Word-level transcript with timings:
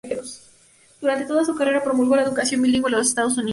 Durante 0.99 1.25
toda 1.27 1.45
su 1.45 1.53
carrera 1.55 1.83
promulgó 1.83 2.15
la 2.15 2.23
educación 2.23 2.63
bilingüe 2.63 2.89
en 2.89 2.95
los 2.97 3.09
Estados 3.09 3.37
Unidos. 3.37 3.49